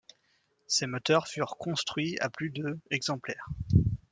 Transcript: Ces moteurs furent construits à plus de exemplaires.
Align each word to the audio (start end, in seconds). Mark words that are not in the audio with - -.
Ces 0.65 0.87
moteurs 0.87 1.27
furent 1.27 1.57
construits 1.59 2.17
à 2.21 2.31
plus 2.31 2.49
de 2.49 2.79
exemplaires. 2.89 3.45